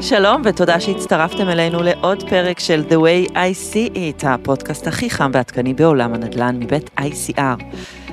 [0.00, 5.30] שלום ותודה שהצטרפתם אלינו לעוד פרק של The Way I See It, הפודקאסט הכי חם
[5.34, 7.62] ועדכני בעולם הנדל"ן מבית ICR.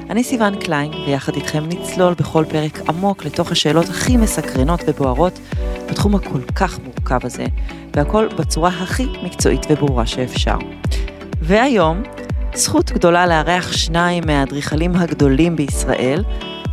[0.10, 5.40] אני סיון קליין, ויחד איתכם נצלול בכל פרק עמוק לתוך השאלות הכי מסקרנות ובוערות
[5.90, 7.46] בתחום הכל כך מורכב הזה,
[7.96, 10.58] והכל בצורה הכי מקצועית וברורה שאפשר.
[11.42, 12.04] והיום,
[12.56, 16.24] זכות גדולה לארח שניים מהאדריכלים הגדולים בישראל,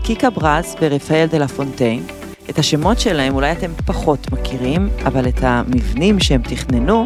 [0.02, 2.23] קיקה ברא"ז ורפאל דה לה פונטיין.
[2.50, 7.04] את השמות שלהם אולי אתם פחות מכירים, אבל את המבנים שהם תכננו,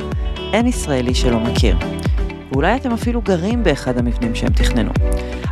[0.52, 1.76] אין ישראלי שלא מכיר.
[2.52, 4.90] ואולי אתם אפילו גרים באחד המבנים שהם תכננו.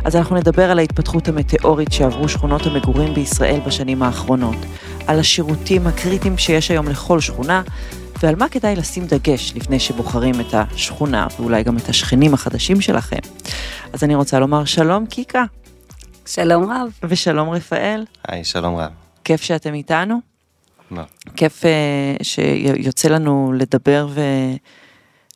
[0.05, 4.55] אז אנחנו נדבר על ההתפתחות המטאורית שעברו שכונות המגורים בישראל בשנים האחרונות,
[5.07, 7.61] על השירותים הקריטיים שיש היום לכל שכונה,
[8.23, 13.19] ועל מה כדאי לשים דגש לפני שבוחרים את השכונה, ואולי גם את השכנים החדשים שלכם.
[13.93, 15.43] אז אני רוצה לומר שלום קיקה.
[16.25, 16.89] שלום רב.
[17.03, 18.05] ושלום רפאל.
[18.27, 19.06] היי, שלום רב.
[19.27, 20.19] כיף שאתם איתנו.
[20.91, 21.03] מה?
[21.35, 21.67] כיף uh,
[22.23, 24.07] שיוצא לנו לדבר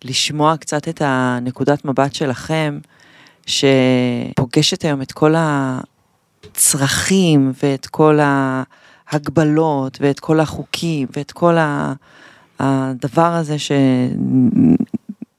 [0.04, 2.80] ולשמוע קצת את הנקודת מבט שלכם,
[3.46, 5.34] שפוגשת היום את כל
[6.48, 11.56] הצרכים ואת כל ההגבלות ואת כל החוקים ואת כל
[12.60, 13.56] הדבר הזה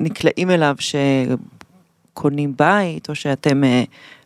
[0.00, 3.66] שנקלעים אליו שקונים בית או שאתם uh,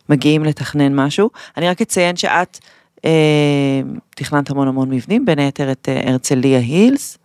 [0.09, 1.29] מגיעים לתכנן משהו.
[1.57, 2.69] אני רק אציין שאת אה,
[4.15, 7.17] תכננת המון המון מבנים, בין היתר את אה, הרצליה הילס,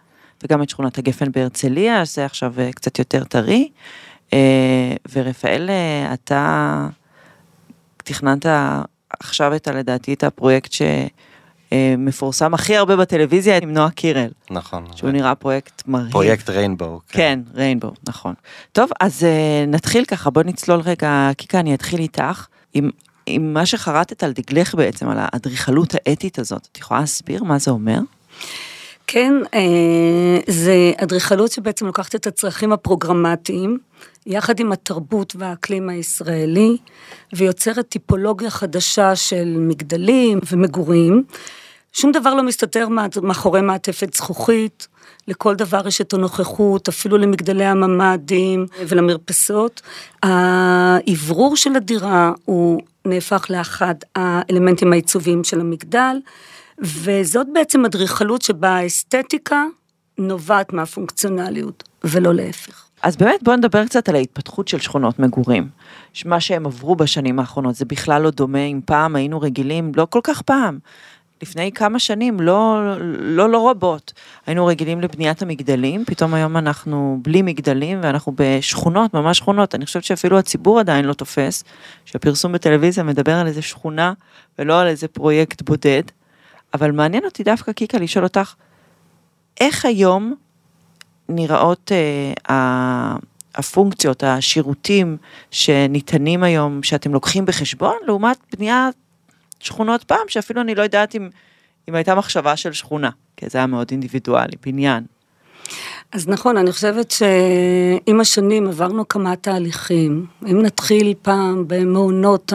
[0.44, 3.68] וגם את שכונת הגפן בהרצליה, שזה עכשיו אה, קצת יותר טרי.
[5.12, 5.70] ורפאל,
[6.12, 6.88] אתה
[7.96, 8.46] תכננת
[9.20, 10.74] עכשיו את, לדעתי, את הפרויקט
[11.72, 14.30] שמפורסם הכי הרבה בטלוויזיה עם נועה קירל.
[14.50, 14.84] נכון.
[14.94, 15.12] שהוא ו...
[15.12, 16.12] נראה פרויקט מרהיב.
[16.12, 17.00] פרויקט ריינבואו.
[17.08, 18.34] כן, כן ריינבואו, נכון.
[18.72, 19.26] טוב, אז
[19.68, 22.46] נתחיל ככה, בוא נצלול רגע, קיקה, אני אתחיל איתך.
[22.74, 22.90] עם
[23.26, 27.70] עם מה שחרטת על דגלך בעצם, על האדריכלות האתית הזאת, את יכולה להסביר מה זה
[27.70, 27.98] אומר?
[29.06, 33.78] כן, אה, זה אדריכלות שבעצם לוקחת את הצרכים הפרוגרמטיים,
[34.26, 36.76] יחד עם התרבות והאקלים הישראלי,
[37.32, 41.24] ויוצרת טיפולוגיה חדשה של מגדלים ומגורים.
[41.92, 42.88] שום דבר לא מסתתר
[43.22, 44.88] מאחורי מעטפת זכוכית,
[45.28, 49.82] לכל דבר יש את הנוכחות, אפילו למגדלי הממ"דים ולמרפסות.
[50.22, 56.16] האוורור של הדירה הוא נהפך לאחד האלמנטים העיצוביים של המגדל,
[56.78, 59.64] וזאת בעצם אדריכלות שבה האסתטיקה
[60.18, 62.86] נובעת מהפונקציונליות, ולא להפך.
[63.02, 65.68] אז באמת בואו נדבר קצת על ההתפתחות של שכונות מגורים.
[66.24, 70.20] מה שהם עברו בשנים האחרונות זה בכלל לא דומה אם פעם היינו רגילים, לא כל
[70.24, 70.78] כך פעם,
[71.42, 72.82] לפני כמה שנים, לא,
[73.20, 74.12] לא, לא רבות,
[74.46, 79.74] היינו רגילים לבניית המגדלים, פתאום היום אנחנו בלי מגדלים ואנחנו בשכונות, ממש שכונות.
[79.74, 81.64] אני חושבת שאפילו הציבור עדיין לא תופס,
[82.04, 84.12] שהפרסום בטלוויזיה מדבר על איזה שכונה
[84.58, 86.02] ולא על איזה פרויקט בודד.
[86.74, 88.54] אבל מעניין אותי דווקא, קיקה, לשאול אותך,
[89.60, 90.34] איך היום
[91.28, 91.92] נראות
[92.48, 93.16] אה,
[93.54, 95.16] הפונקציות, השירותים
[95.50, 99.01] שניתנים היום, שאתם לוקחים בחשבון, לעומת בניית
[99.62, 101.28] שכונות פעם, שאפילו אני לא יודעת אם,
[101.88, 105.04] אם הייתה מחשבה של שכונה, כי זה היה מאוד אינדיבידואלי, בניין.
[106.12, 110.26] אז נכון, אני חושבת שעם השנים עברנו כמה תהליכים.
[110.50, 112.52] אם נתחיל פעם במעונות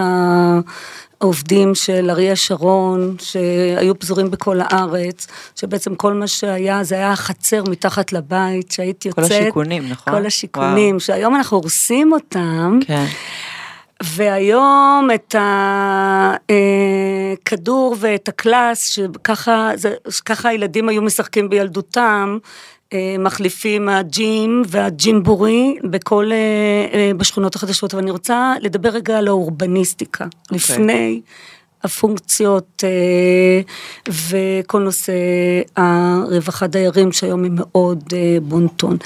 [1.21, 7.63] העובדים של אריה שרון, שהיו פזורים בכל הארץ, שבעצם כל מה שהיה, זה היה החצר
[7.69, 9.25] מתחת לבית, שהייתי יוצאת.
[9.29, 10.13] כל השיכונים, נכון?
[10.13, 10.99] כל השיכונים, וואו.
[10.99, 12.79] שהיום אנחנו הורסים אותם.
[12.85, 13.05] כן.
[14.03, 15.35] והיום את
[17.39, 18.89] הכדור אה, ואת הקלאס,
[20.09, 22.37] שככה, הילדים היו משחקים בילדותם,
[22.93, 30.25] אה, מחליפים הג'ים והג'ימבורי בכל, אה, בשכונות החדשות, אבל אני רוצה לדבר רגע על האורבניסטיקה,
[30.25, 30.27] okay.
[30.43, 30.57] אוקיי.
[30.57, 31.21] לפני
[31.83, 32.83] הפונקציות
[34.09, 35.13] וכל נושא
[35.75, 38.97] הרווחה דיירים שהיום היא מאוד בונטון.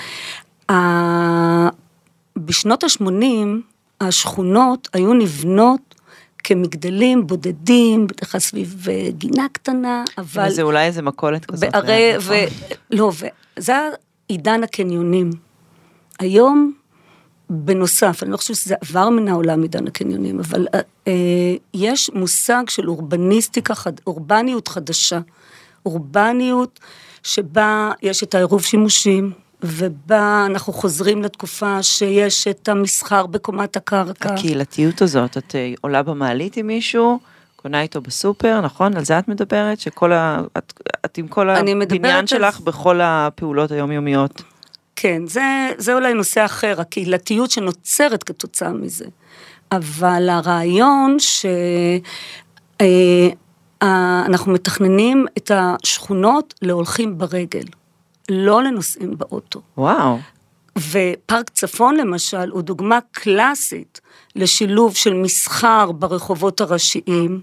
[2.37, 3.70] בשנות ה-80,
[4.07, 5.95] השכונות היו נבנות
[6.43, 10.47] כמגדלים בודדים, בדרך כלל סביב אה, גינה קטנה, אבל...
[10.47, 11.71] וזה אולי איזה מכולת כזאת.
[11.71, 12.33] בערי, ו...
[12.91, 13.11] לא,
[13.57, 13.73] וזה
[14.27, 15.29] עידן הקניונים.
[16.19, 16.73] היום,
[17.49, 21.13] בנוסף, אני לא חושבת שזה עבר מן העולם עידן הקניונים, אבל אה, אה,
[21.73, 25.19] יש מושג של אורבניסטיקה, חד, אורבניות חדשה.
[25.85, 26.79] אורבניות
[27.23, 29.31] שבה יש את העירוב שימושים,
[29.63, 34.33] ובה אנחנו חוזרים לתקופה שיש את המסחר בקומת הקרקע.
[34.33, 37.19] הקהילתיות הזאת, את אה, עולה במעלית עם מישהו,
[37.55, 38.97] קונה איתו בסופר, נכון?
[38.97, 39.79] על זה את מדברת?
[39.79, 40.41] שכל ה...
[40.57, 40.73] את,
[41.05, 42.65] את עם כל הבניין שלך על...
[42.65, 44.41] בכל הפעולות היומיומיות.
[44.95, 49.05] כן, זה, זה אולי נושא אחר, הקהילתיות שנוצרת כתוצאה מזה.
[49.71, 51.45] אבל הרעיון ש...
[52.81, 53.29] אה,
[54.25, 57.63] אנחנו מתכננים את השכונות להולכים ברגל,
[58.31, 59.61] לא לנוסעים באוטו.
[59.77, 60.17] וואו.
[60.77, 64.01] ופארק צפון למשל הוא דוגמה קלאסית
[64.35, 67.41] לשילוב של מסחר ברחובות הראשיים,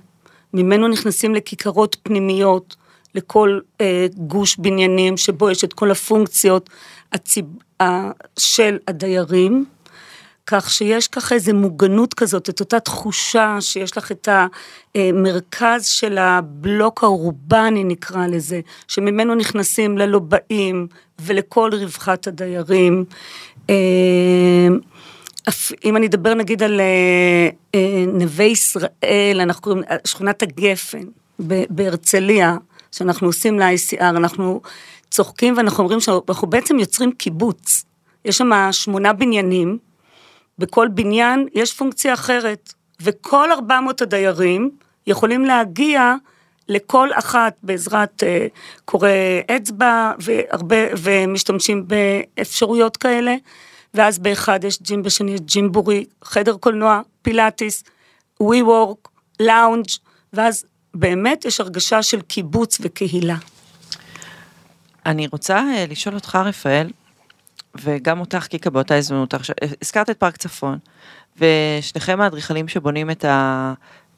[0.55, 2.77] ממנו נכנסים לכיכרות פנימיות,
[3.15, 6.71] לכל אה, גוש בניינים שבו יש את כל הפונקציות
[7.13, 7.45] הציב...
[7.81, 9.65] אה, של הדיירים,
[10.51, 14.29] כך שיש ככה איזה מוגנות כזאת, את אותה תחושה שיש לך את
[14.95, 20.87] המרכז של הבלוק האורבני נקרא לזה, שממנו נכנסים ללובעים
[21.19, 23.05] ולכל רווחת הדיירים.
[23.71, 24.69] אה,
[25.85, 31.05] אם אני אדבר נגיד על אה, אה, נווה ישראל, אנחנו קוראים שכונת הגפן
[31.71, 32.57] בהרצליה,
[32.93, 34.61] שאנחנו עושים ל-ICR, אנחנו
[35.11, 37.85] צוחקים ואנחנו אומרים שאנחנו בעצם יוצרים קיבוץ.
[38.25, 39.79] יש שם שמונה בניינים,
[40.59, 44.71] בכל בניין יש פונקציה אחרת, וכל 400 הדיירים
[45.07, 46.15] יכולים להגיע
[46.69, 48.27] לכל אחת בעזרת uh,
[48.85, 49.09] קורא
[49.57, 53.35] אצבע והרבה, ומשתמשים באפשרויות כאלה,
[53.95, 57.85] ואז באחד יש ג'ים, בשני יש ג'ימבורי, חדר קולנוע, פילאטיס,
[58.41, 59.09] ווי וורק,
[59.41, 59.87] לאונג',
[60.33, 60.65] ואז
[60.95, 63.37] באמת יש הרגשה של קיבוץ וקהילה.
[65.07, 66.87] אני רוצה אה, לשאול אותך, רפאל,
[67.83, 69.35] וגם אותך, קיקה, באותה הזדמנות.
[69.83, 70.79] הזכרת את פארק צפון,
[71.39, 73.73] ושניכם האדריכלים שבונים את ה...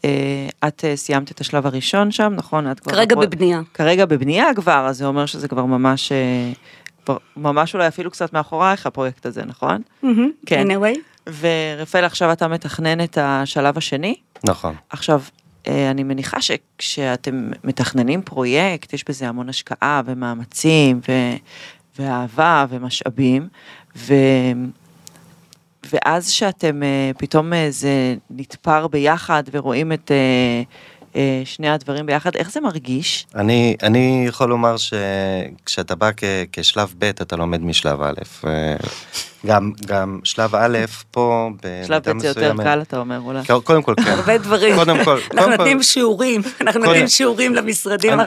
[0.05, 2.71] אה, את אה, סיימת את השלב הראשון שם, נכון?
[2.71, 2.93] את כבר...
[2.93, 3.23] כרגע הפרו...
[3.23, 3.61] בבנייה.
[3.75, 6.12] כרגע בבנייה כבר, אז זה אומר שזה כבר ממש,
[7.05, 9.83] כבר ממש אולי אפילו קצת מאחורייך הפרויקט הזה, נכון?
[10.05, 10.07] Mm-hmm,
[10.47, 10.67] כן.
[10.71, 10.99] anyway.
[11.41, 14.15] ורפאל, עכשיו אתה מתכנן את השלב השני?
[14.45, 14.75] נכון.
[14.91, 15.23] עכשיו,
[15.67, 21.12] אה, אני מניחה שכשאתם מתכננים פרויקט, יש בזה המון השקעה ומאמצים ו...
[21.98, 23.48] ואהבה ומשאבים,
[23.96, 24.14] ו...
[25.92, 30.10] ואז שאתם אה, פתאום אה, זה נתפר ביחד ורואים את
[31.45, 33.27] שני הדברים ביחד, איך זה מרגיש?
[33.35, 38.47] אני, אני יכול לומר שכשאתה בא כ, כשלב ב' אתה לומד משלב א',
[39.47, 40.79] גם, גם שלב א',
[41.11, 41.51] פה,
[41.87, 43.41] שלב ב' זה יותר קל, אתה אומר, אולי.
[43.65, 44.11] קודם כל, כן.
[44.11, 44.75] הרבה דברים.
[44.75, 48.19] קודם כל, אנחנו נותנים שיעורים, אנחנו נותנים שיעורים למשרדים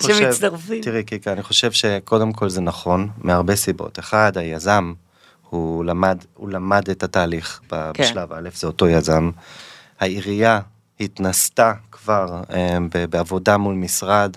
[0.00, 0.82] שמצטרפים.
[0.82, 3.98] תראי, קיקה, אני חושב שקודם כל זה נכון, מהרבה סיבות.
[3.98, 4.92] אחד, היזם,
[5.50, 7.76] הוא למד, הוא למד את התהליך כן.
[7.98, 9.30] בשלב א', זה אותו יזם.
[10.00, 10.60] העירייה
[11.00, 11.72] התנסתה
[12.04, 12.78] כבר אה,
[13.10, 14.36] בעבודה מול משרד,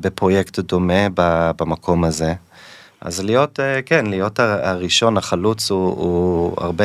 [0.00, 1.06] בפרויקט דומה
[1.56, 2.34] במקום הזה.
[3.00, 6.84] אז להיות, אה, כן, להיות הראשון, החלוץ הוא, הוא הרבה,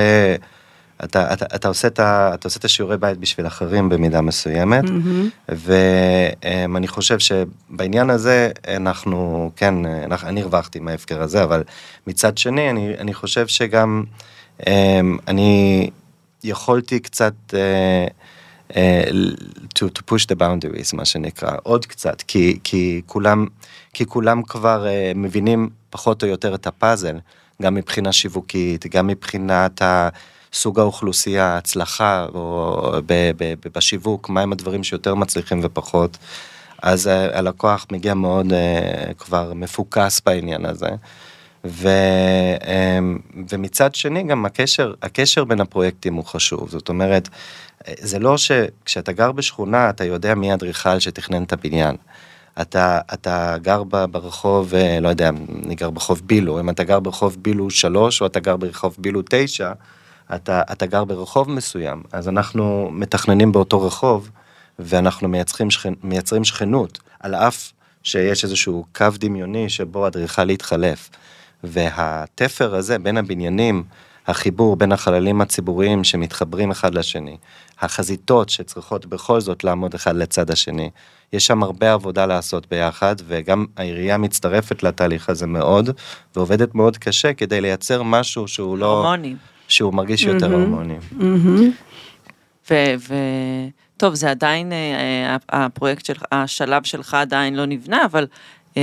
[1.03, 4.83] אתה, אתה, אתה, עושה את ה, אתה עושה את השיעורי בית בשביל אחרים במידה מסוימת,
[4.83, 5.49] mm-hmm.
[5.49, 9.85] ואני חושב שבעניין הזה אנחנו, כן,
[10.23, 11.63] אני הרווחתי מההפקר הזה, אבל
[12.07, 14.03] מצד שני, אני, אני חושב שגם
[15.27, 15.89] אני
[16.43, 17.33] יכולתי קצת...
[17.49, 17.53] Uh,
[18.71, 23.45] to, to push the boundaries מה שנקרא עוד קצת כי כי כולם
[23.93, 27.17] כי כולם כבר uh, מבינים פחות או יותר את הפאזל,
[27.61, 29.81] גם מבחינה שיווקית, גם מבחינת
[30.53, 36.17] סוג האוכלוסייה, ההצלחה או ב, ב, ב, בשיווק, מהם הדברים שיותר מצליחים ופחות.
[36.81, 40.89] אז הלקוח מגיע מאוד uh, כבר מפוקס בעניין הזה.
[41.65, 41.89] ו,
[42.59, 47.29] um, ומצד שני גם הקשר, הקשר בין הפרויקטים הוא חשוב, זאת אומרת,
[47.99, 51.95] זה לא שכשאתה גר בשכונה אתה יודע מי האדריכל שתכנן את הבניין.
[52.61, 55.29] אתה, אתה גר ברחוב, אה, לא יודע,
[55.65, 59.21] אני גר ברחוב בילו, אם אתה גר ברחוב בילו 3 או אתה גר ברחוב בילו
[59.29, 59.71] 9,
[60.35, 64.29] אתה, אתה גר ברחוב מסוים, אז אנחנו מתכננים באותו רחוב
[64.79, 67.71] ואנחנו מייצרים, שכנ, מייצרים שכנות, על אף
[68.03, 71.09] שיש איזשהו קו דמיוני שבו אדריכל יתחלף.
[71.63, 73.83] והתפר הזה בין הבניינים,
[74.27, 77.37] החיבור בין החללים הציבוריים שמתחברים אחד לשני,
[77.81, 80.89] החזיתות שצריכות בכל זאת לעמוד אחד לצד השני,
[81.33, 85.89] יש שם הרבה עבודה לעשות ביחד, וגם העירייה מצטרפת לתהליך הזה מאוד,
[86.35, 89.03] ועובדת מאוד קשה כדי לייצר משהו שהוא לא...
[89.05, 89.35] הרמוני.
[89.67, 90.53] שהוא מרגיש יותר mm-hmm.
[90.53, 90.97] הרמוני.
[92.69, 92.73] ו...
[93.07, 93.15] ו...
[93.97, 98.27] טוב, זה עדיין, אה, הפרויקט שלך, השלב שלך עדיין לא נבנה, אבל
[98.77, 98.81] אה,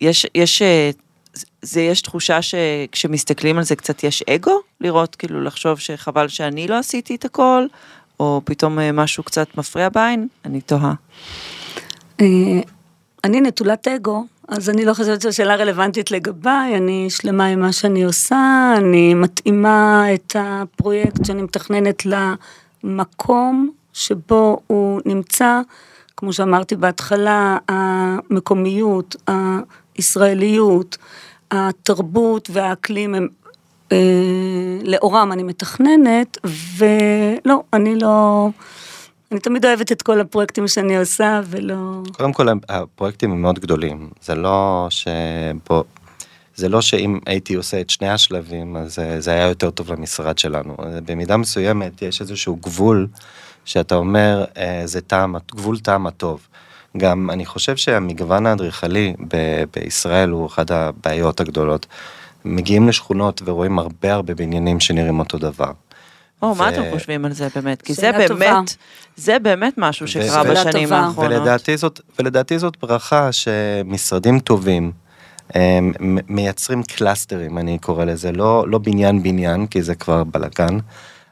[0.00, 0.90] יש, יש, אה,
[1.62, 4.60] זה יש תחושה שכשמסתכלים על זה קצת יש אגו?
[4.80, 7.66] לראות, כאילו, לחשוב שחבל שאני לא עשיתי את הכל,
[8.20, 10.28] או פתאום אה, משהו קצת מפריע בעין?
[10.44, 10.94] אני תוהה.
[12.20, 12.26] אה,
[13.24, 17.72] אני נטולת אגו, אז אני לא חושבת שזו שאלה רלוונטית לגביי, אני שלמה עם מה
[17.72, 22.02] שאני עושה, אני מתאימה את הפרויקט שאני מתכננת
[22.84, 25.60] למקום שבו הוא נמצא,
[26.16, 29.16] כמו שאמרתי בהתחלה, המקומיות,
[29.98, 30.96] הישראליות,
[31.50, 33.28] התרבות והאקלים הם
[33.92, 33.96] אה,
[34.84, 36.38] לאורם אני מתכננת,
[36.76, 38.48] ולא, אני לא,
[39.32, 42.02] אני תמיד אוהבת את כל הפרויקטים שאני עושה ולא...
[42.12, 45.84] קודם כל הפרויקטים הם מאוד גדולים, זה לא שבו...
[46.56, 50.38] זה לא שאם הייתי עושה את שני השלבים אז אה, זה היה יותר טוב למשרד
[50.38, 50.76] שלנו.
[51.04, 53.06] במידה מסוימת יש איזשהו גבול
[53.64, 56.48] שאתה אומר אה, זה טעם, גבול טעם הטוב.
[56.96, 61.86] גם אני חושב שהמגוון האדריכלי ב- בישראל הוא אחת הבעיות הגדולות.
[62.44, 65.72] מגיעים לשכונות ורואים הרבה הרבה בניינים שנראים אותו דבר.
[66.42, 67.82] או, מה אתם חושבים על זה באמת?
[67.82, 68.76] כי זה באמת,
[69.16, 71.32] זה באמת משהו שקרה בשנים האחרונות.
[71.32, 74.92] ולדעתי זאת, ולדעתי זאת ברכה שמשרדים טובים,
[76.28, 80.78] מייצרים קלאסטרים, אני קורא לזה, לא, לא בניין בניין, כי זה כבר בלאגן,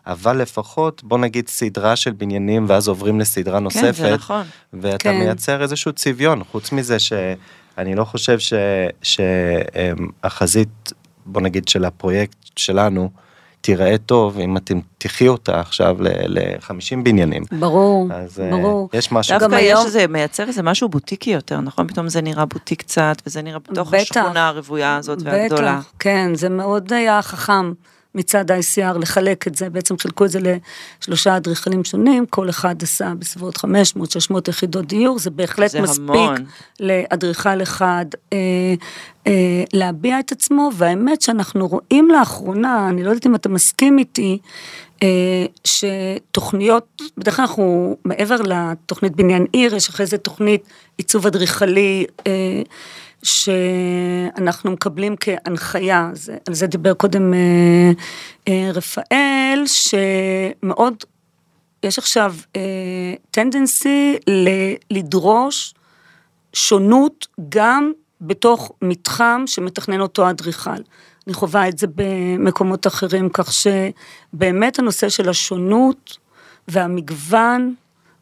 [0.06, 3.82] אבל לפחות בוא נגיד סדרה של בניינים ואז עוברים לסדרה נוספת.
[3.82, 4.46] כן, זה נכון.
[4.72, 5.18] ואתה כן.
[5.18, 8.38] מייצר איזשהו צביון, חוץ מזה שאני לא חושב
[9.02, 10.92] שהחזית,
[11.26, 13.10] בוא נגיד של הפרויקט שלנו,
[13.60, 17.42] תיראה טוב אם אתה מותח אותה עכשיו ל-50 בניינים.
[17.58, 18.88] ברור, אז, אה, ברור.
[18.92, 19.38] יש משהו.
[19.38, 21.88] דווקא יש איזה, מייצר איזה משהו בוטיקי יותר, נכון?
[21.88, 25.78] פתאום זה נראה בוטיק קצת, וזה נראה בתוך בטח, השכונה הרוויה הזאת והגדולה.
[25.78, 27.72] בטח, כן, זה מאוד היה חכם.
[28.16, 30.38] מצד ה-ICR לחלק את זה, בעצם חילקו את זה
[31.00, 33.60] לשלושה אדריכלים שונים, כל אחד עשה בסביבות 500-600
[34.48, 36.44] יחידות דיור, זה בהחלט זה מספיק המון.
[36.80, 38.38] לאדריכל אחד אה,
[39.26, 44.38] אה, להביע את עצמו, והאמת שאנחנו רואים לאחרונה, אני לא יודעת אם אתה מסכים איתי,
[45.02, 50.62] אה, שתוכניות, בדרך כלל אנחנו, מעבר לתוכנית בניין עיר, יש אחרי זה תוכנית
[50.98, 52.62] עיצוב אדריכלי, אה,
[53.26, 57.92] שאנחנו מקבלים כהנחיה, זה, על זה דיבר קודם אה,
[58.48, 61.04] אה, רפאל, שמאוד,
[61.82, 62.34] יש עכשיו
[63.30, 65.74] טנדנסי אה, לדרוש
[66.52, 70.70] שונות גם בתוך מתחם שמתכנן אותו אדריכל.
[71.26, 76.18] אני חווה את זה במקומות אחרים, כך שבאמת הנושא של השונות
[76.68, 77.74] והמגוון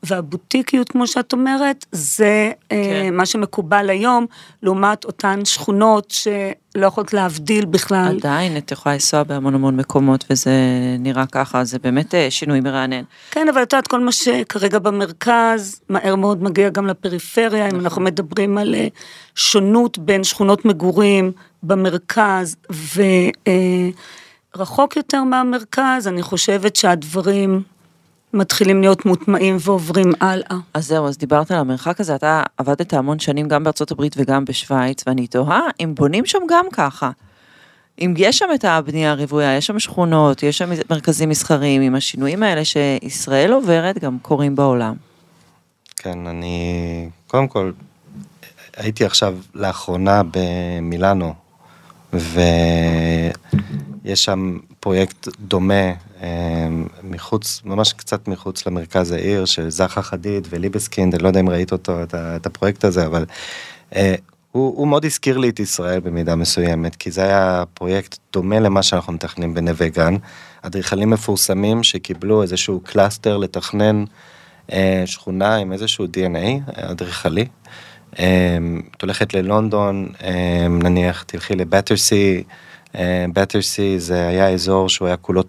[0.06, 3.14] והבוטיקיות, כמו שאת אומרת, זה אה, כן.
[3.14, 4.26] מה שמקובל היום,
[4.62, 8.16] לעומת אותן שכונות שלא יכולת להבדיל בכלל.
[8.18, 10.50] עדיין, את יכולה לנסוע בהמון המון מקומות, וזה
[10.98, 13.02] נראה ככה, זה באמת אה, שינוי מרענן.
[13.30, 17.78] כן, אבל את יודעת, כל מה שכרגע במרכז, מהר מאוד מגיע גם לפריפריה, נכון.
[17.78, 18.88] אם אנחנו מדברים על אה,
[19.34, 21.32] שונות בין שכונות מגורים
[21.62, 22.56] במרכז,
[24.56, 27.73] ורחוק יותר מהמרכז, אני חושבת שהדברים...
[28.34, 30.56] מתחילים להיות מוטמעים ועוברים הלאה.
[30.74, 34.44] אז זהו, אז דיברת על המרחק הזה, אתה עבדת המון שנים גם בארצות הברית וגם
[34.44, 37.10] בשוויץ, ואני תוהה אם בונים שם גם ככה.
[38.00, 42.42] אם יש שם את הבנייה הרוויה, יש שם שכונות, יש שם מרכזים מסחריים, עם השינויים
[42.42, 44.94] האלה שישראל עוברת, גם קורים בעולם.
[45.96, 47.72] כן, אני, קודם כל,
[48.76, 51.34] הייתי עכשיו לאחרונה במילאנו,
[52.12, 53.34] ויש
[54.14, 61.22] שם פרויקט דומה אמ, מחוץ, ממש קצת מחוץ למרכז העיר, של זאהה חדיד וליבסקינד, אני
[61.22, 63.24] לא יודע אם ראית אותו, את, את הפרויקט הזה, אבל
[63.96, 64.14] אה,
[64.52, 68.82] הוא, הוא מאוד הזכיר לי את ישראל במידה מסוימת, כי זה היה פרויקט דומה למה
[68.82, 70.16] שאנחנו מתכננים בנווה גן.
[70.62, 74.04] אדריכלים מפורסמים שקיבלו איזשהו cluster לתכנן
[74.72, 77.46] אה, שכונה עם איזשהו DNA אדריכלי.
[78.18, 78.58] אה,
[78.96, 82.44] את הולכת ללונדון, אה, נניח תלכי לבטרסי,
[83.32, 85.42] בטרסי זה היה אזור שהוא היה כולו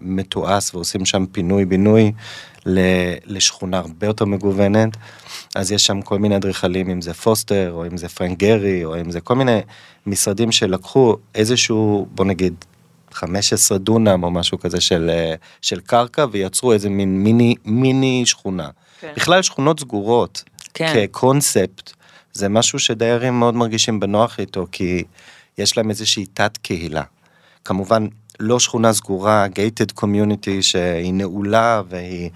[0.00, 2.12] מתועש ועושים שם פינוי בינוי
[3.26, 4.96] לשכונה הרבה יותר מגוונת.
[5.54, 9.00] אז יש שם כל מיני אדריכלים, אם זה פוסטר, או אם זה פרנק גרי, או
[9.00, 9.60] אם זה כל מיני
[10.06, 12.54] משרדים שלקחו איזשהו, בוא נגיד,
[13.12, 15.10] 15 דונם או משהו כזה של,
[15.62, 18.68] של קרקע, ויצרו איזה מין מיני, מיני שכונה.
[19.00, 19.12] כן.
[19.16, 20.92] בכלל שכונות סגורות, כן.
[20.94, 21.92] כקונספט,
[22.32, 25.04] זה משהו שדיירים מאוד מרגישים בנוח איתו, כי
[25.58, 27.02] יש להם איזושהי תת קהילה.
[27.64, 28.06] כמובן,
[28.40, 32.30] לא שכונה סגורה, gated community שהיא נעולה והיא,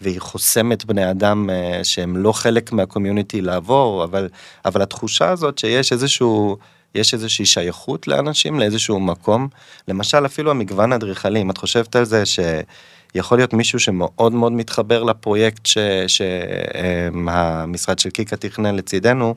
[0.00, 4.28] והיא חוסמת בני אדם אה, שהם לא חלק מהקומיוניטי לעבור, אבל,
[4.64, 6.56] אבל התחושה הזאת שיש איזשהו,
[6.94, 9.48] יש איזושהי שייכות לאנשים לאיזשהו מקום,
[9.88, 15.02] למשל אפילו המגוון האדריכלי, אם את חושבת על זה שיכול להיות מישהו שמאוד מאוד מתחבר
[15.02, 15.66] לפרויקט
[16.06, 19.34] שהמשרד אה, של קיקה תכנן לצידנו,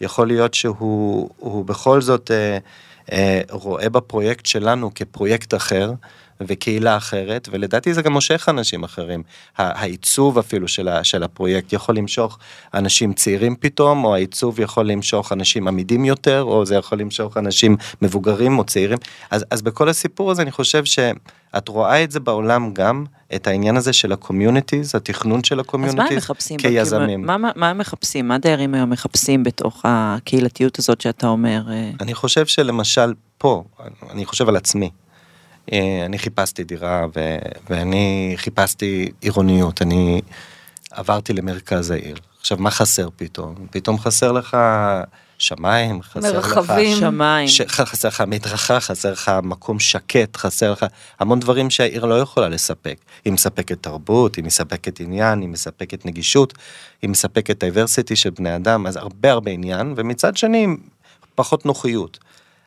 [0.00, 2.58] יכול להיות שהוא בכל זאת אה,
[3.12, 5.92] אה, רואה בפרויקט שלנו כפרויקט אחר.
[6.40, 9.22] וקהילה אחרת, ולדעתי זה גם מושך אנשים אחרים.
[9.56, 12.38] העיצוב אפילו של, ה, של הפרויקט יכול למשוך
[12.74, 17.76] אנשים צעירים פתאום, או העיצוב יכול למשוך אנשים עמידים יותר, או זה יכול למשוך אנשים
[18.02, 18.98] מבוגרים או צעירים.
[19.30, 23.76] אז, אז בכל הסיפור הזה אני חושב שאת רואה את זה בעולם גם, את העניין
[23.76, 26.58] הזה של ה communities, התכנון של ה communities, אז מה הם מחפשים?
[26.58, 27.26] כיזמים.
[27.26, 28.28] מה, מה, מה הם מחפשים?
[28.28, 31.62] מה דיירים היום מחפשים בתוך הקהילתיות הזאת שאתה אומר?
[31.70, 31.90] אה?
[32.00, 33.64] אני חושב שלמשל פה,
[34.10, 34.90] אני חושב על עצמי.
[35.72, 37.36] אה, אני חיפשתי דירה ו,
[37.70, 40.20] ואני חיפשתי עירוניות, אני
[40.90, 42.16] עברתי למרכז העיר.
[42.40, 43.54] עכשיו, מה חסר פתאום?
[43.70, 44.56] פתאום חסר לך
[45.38, 46.92] שמיים, חסר מרחבים.
[46.92, 46.98] לך...
[46.98, 47.48] שמיים.
[47.48, 47.60] ש...
[47.60, 50.86] חסר לך מדרכה, חסר לך מקום שקט, חסר לך
[51.20, 52.98] המון דברים שהעיר לא יכולה לספק.
[53.24, 56.54] היא מספקת תרבות, היא מספקת עניין, היא מספקת נגישות,
[57.02, 60.66] היא מספקת diversity של בני אדם, אז הרבה הרבה עניין, ומצד שני,
[61.34, 62.18] פחות נוחיות.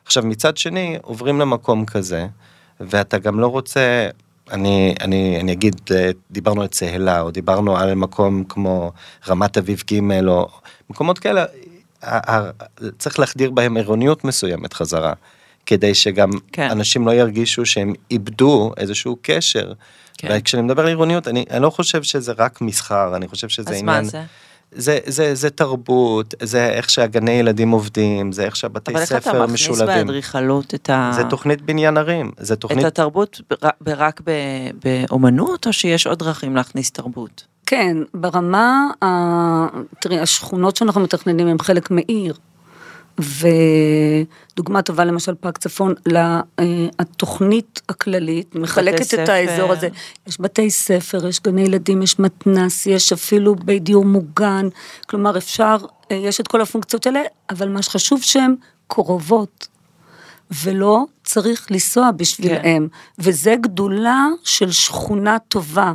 [0.04, 2.26] עכשיו, מצד שני, עוברים למקום כזה,
[2.80, 4.08] ואתה גם לא רוצה...
[4.50, 5.80] אני, אני, אני אגיד,
[6.30, 8.92] דיברנו על צהלה, או דיברנו על מקום כמו
[9.28, 10.48] רמת אביב ג' או
[10.90, 11.44] מקומות כאלה,
[12.98, 15.12] צריך להחדיר בהם עירוניות מסוימת חזרה,
[15.66, 16.70] כדי שגם כן.
[16.70, 19.72] אנשים לא ירגישו שהם איבדו איזשהו קשר.
[20.18, 20.28] כן.
[20.30, 23.76] וכשאני מדבר על עירוניות, אני, אני לא חושב שזה רק מסחר, אני חושב שזה אז
[23.76, 23.98] עניין...
[23.98, 24.22] אז מה זה?
[24.72, 29.34] זה, זה, זה תרבות, זה איך שהגני ילדים עובדים, זה איך שהבתי ספר משולבים.
[29.38, 31.10] אבל איך אתה מכניס באדריכלות את ה...
[31.14, 32.80] זה תוכנית בניין ערים, זה תוכנית...
[32.80, 33.40] את התרבות
[33.86, 34.20] רק
[34.84, 37.44] באומנות, או שיש עוד דרכים להכניס תרבות?
[37.66, 38.90] כן, ברמה,
[40.00, 42.34] תראי, השכונות שאנחנו מתכננים הם חלק מעיר.
[43.18, 45.94] ודוגמה טובה למשל פארק צפון,
[46.98, 49.88] התוכנית הכללית מחלקת את האזור הזה.
[50.26, 54.68] יש בתי ספר, יש גני ילדים, יש מתנ"ס, יש אפילו בית דיור מוגן,
[55.08, 55.76] כלומר אפשר,
[56.10, 58.54] יש את כל הפונקציות האלה, אבל מה שחשוב שהן
[58.86, 59.68] קרובות.
[60.64, 62.82] ולא צריך לנסוע בשבילם, כן.
[63.18, 65.92] וזה גדולה של שכונה טובה.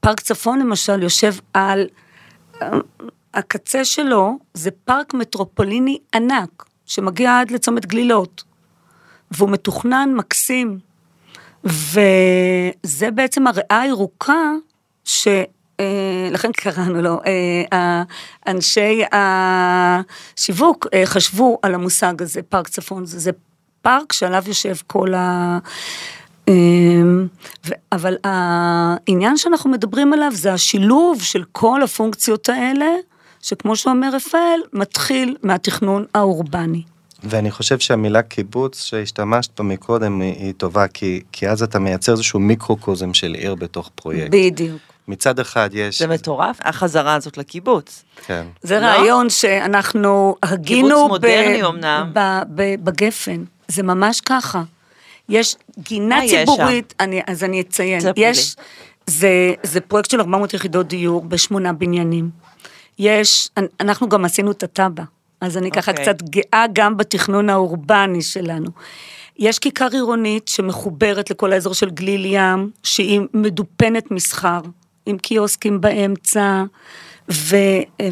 [0.00, 1.86] פארק צפון למשל יושב על,
[3.34, 8.44] הקצה שלו זה פארק מטרופוליני ענק, שמגיע עד לצומת גלילות,
[9.30, 10.78] והוא מתוכנן מקסים,
[11.64, 14.52] וזה בעצם הריאה הירוקה,
[15.04, 15.28] ש...
[15.80, 17.20] אה, לכן קראנו לו,
[17.72, 18.02] אה,
[18.46, 23.30] אנשי השיווק אה, חשבו על המושג הזה, פארק צפון, זה
[23.82, 25.58] פארק שעליו יושב כל ה...
[26.48, 27.26] אמ,
[27.92, 32.86] אבל העניין שאנחנו מדברים עליו זה השילוב של כל הפונקציות האלה,
[33.44, 36.82] שכמו שאומר רפאל, מתחיל מהתכנון האורבני.
[37.22, 42.40] ואני חושב שהמילה קיבוץ שהשתמשת בה מקודם היא טובה, כי, כי אז אתה מייצר איזשהו
[42.40, 44.30] מיקרוקוזם של עיר בתוך פרויקט.
[44.30, 44.80] בדיוק.
[45.08, 45.98] מצד אחד יש...
[45.98, 48.04] זה מטורף, החזרה הזאת לקיבוץ.
[48.26, 48.46] כן.
[48.62, 48.86] זה לא?
[48.86, 50.88] רעיון שאנחנו הגינו...
[50.88, 52.10] קיבוץ מודרני אמנם.
[52.84, 54.62] בגפן, זה ממש ככה.
[55.28, 58.56] יש גינה ציבורית, אני, אז אני אציין, יש,
[59.06, 62.43] זה, זה פרויקט של 400 יחידות דיור בשמונה בניינים.
[62.98, 63.48] יש,
[63.80, 65.02] אנחנו גם עשינו את התב"ע,
[65.40, 65.74] אז אני okay.
[65.74, 66.04] ככה אוקיי.
[66.04, 68.70] קצת גאה גם בתכנון האורבני שלנו.
[69.38, 74.60] יש כיכר עירונית שמחוברת לכל האזור של גליל ים, שהיא מדופנת מסחר,
[75.06, 76.64] עם קיוסקים באמצע,
[77.32, 77.56] ו,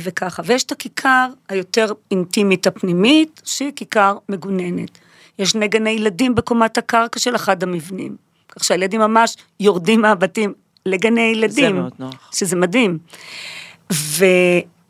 [0.00, 0.42] וככה.
[0.46, 4.98] ויש את הכיכר היותר אינטימית הפנימית, שהיא כיכר מגוננת.
[5.38, 8.16] יש שני גני ילדים בקומת הקרקע של אחד המבנים.
[8.48, 10.52] כך שהילדים ממש יורדים מהבתים
[10.86, 11.76] לגני ילדים.
[11.76, 12.30] זה מאוד נוח.
[12.34, 12.98] שזה מדהים.
[13.92, 14.24] ו,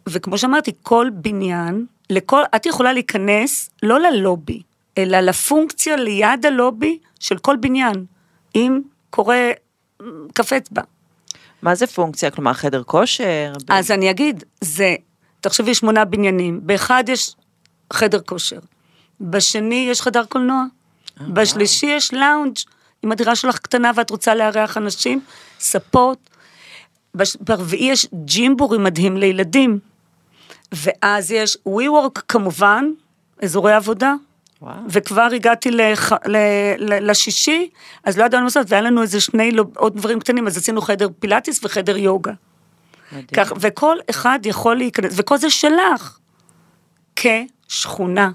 [0.08, 4.62] וכמו שאמרתי, כל בניין, לכל, את יכולה להיכנס לא ללובי,
[4.98, 8.04] אלא לפונקציה ליד הלובי של כל בניין,
[8.54, 9.50] אם קורה
[10.34, 10.82] כף אצבע.
[11.62, 12.30] מה זה פונקציה?
[12.30, 13.52] כלומר, חדר כושר?
[13.68, 13.92] אז ב...
[13.92, 14.94] אני אגיד, זה,
[15.40, 17.34] תחשבי שמונה בניינים, באחד יש
[17.92, 18.58] חדר כושר,
[19.20, 20.64] בשני יש חדר קולנוע,
[21.20, 22.56] אה, בשלישי יש לאונג',
[23.04, 25.20] אם הדירה שלך קטנה ואת רוצה לארח אנשים,
[25.60, 26.30] ספות,
[27.40, 29.78] ברביעי יש ג'ימבורי מדהים לילדים,
[30.72, 32.84] ואז יש ווי וורק כמובן,
[33.42, 34.14] אזורי עבודה,
[34.62, 34.74] וואו.
[34.88, 36.12] וכבר הגעתי לח...
[36.12, 36.36] ל...
[36.78, 37.10] ל...
[37.10, 37.68] לשישי,
[38.04, 39.52] אז לא ידענו לעשות, והיה לנו איזה שני.
[39.76, 42.32] עוד דברים קטנים, אז עשינו חדר פילאטיס וחדר יוגה.
[43.34, 46.18] כך, וכל אחד יכול להיכנס, וכל זה שלך,
[47.16, 48.30] כשכונה.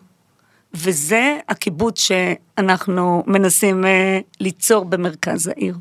[0.74, 5.76] וזה הקיבוץ שאנחנו מנסים אה, ליצור במרכז העיר.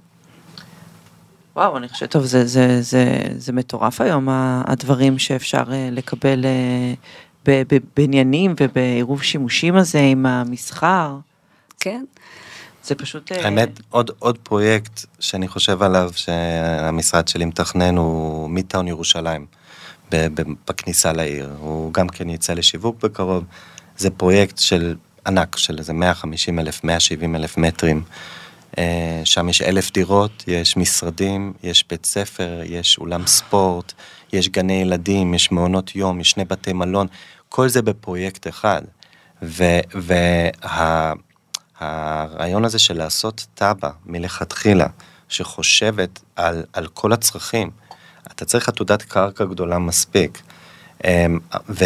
[1.56, 4.28] וואו, אני חושבת, טוב, זה, זה, זה, זה מטורף היום,
[4.66, 6.92] הדברים שאפשר אה, לקבל אה,
[7.46, 11.16] בבניינים ובעירוב שימושים הזה עם המסחר.
[11.80, 12.04] כן.
[12.84, 13.32] זה פשוט...
[13.32, 19.46] האמת, עוד, עוד פרויקט שאני חושב עליו, שהמשרד שלי מתכנן, הוא מידטאון ירושלים,
[20.68, 21.50] בכניסה לעיר.
[21.58, 23.44] הוא גם כן יצא לשיווק בקרוב.
[23.96, 24.94] זה פרויקט של
[25.26, 28.02] ענק, של איזה 150 אלף, 170 אלף מטרים.
[28.78, 33.92] אה, שם יש אלף דירות, יש משרדים, יש בית ספר, יש אולם ספורט,
[34.32, 37.06] יש גני ילדים, יש מעונות יום, יש שני בתי מלון,
[37.48, 38.82] כל זה בפרויקט אחד.
[39.42, 39.92] והרעיון
[42.62, 44.86] וה, הזה של לעשות תב"ע מלכתחילה,
[45.28, 47.70] שחושבת על, על כל הצרכים,
[48.30, 50.42] אתה צריך עתודת קרקע גדולה מספיק.
[51.04, 51.26] אה,
[51.68, 51.84] ו...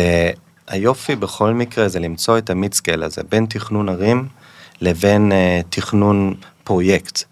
[0.70, 4.28] היופי בכל מקרה זה למצוא את המידסקייל הזה בין תכנון ערים
[4.80, 6.34] לבין uh, תכנון
[6.70, 7.24] פרויקט.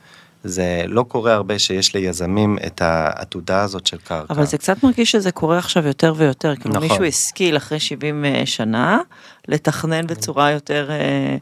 [0.44, 4.34] זה לא קורה הרבה שיש ליזמים את העתודה הזאת של קרקע.
[4.34, 6.88] אבל זה קצת מרגיש שזה קורה עכשיו יותר ויותר, כאילו נכון.
[6.88, 8.98] מישהו השכיל אחרי 70 אה, שנה
[9.48, 11.36] לתכנן בצורה יותר אה,